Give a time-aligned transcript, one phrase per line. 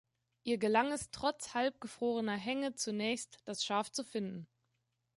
[0.43, 4.47] Ihr gelang es trotz halb gefrorener Hänge zunächst, das Schaf zu finden.